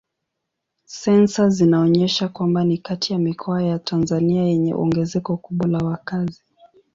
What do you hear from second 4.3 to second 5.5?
yenye ongezeko